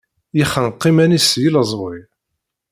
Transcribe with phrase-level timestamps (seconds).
[0.37, 1.95] Yexneq iman-is s yileẓwi.